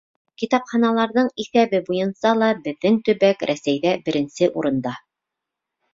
Китапханаларҙың 0.43 1.29
иҫәбе 1.43 1.81
буйынса 1.89 2.33
ла 2.39 2.49
беҙҙең 2.69 2.99
төбәк 3.11 3.45
Рәсәйҙә 3.51 3.95
беренсе 4.09 4.53
урында; 4.63 4.99